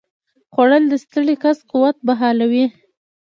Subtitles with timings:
[0.53, 2.65] خوړل د ستړي کس قوت بحالوي